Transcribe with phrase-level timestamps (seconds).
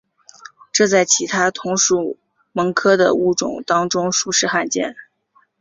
[0.71, 2.17] 这在其他同属
[2.55, 4.95] 蠓科的物种当中实属罕见。